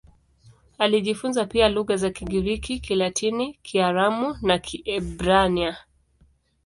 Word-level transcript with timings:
Alijifunza 0.77 1.45
pia 1.45 1.69
lugha 1.69 1.97
za 1.97 2.09
Kigiriki, 2.09 2.79
Kilatini, 2.79 3.53
Kiaramu 3.63 4.37
na 4.41 4.59
Kiebrania. 4.59 5.77